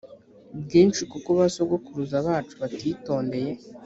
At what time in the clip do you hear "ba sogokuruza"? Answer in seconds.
1.37-2.17